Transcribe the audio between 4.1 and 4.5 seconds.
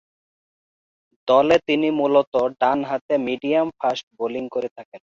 bowling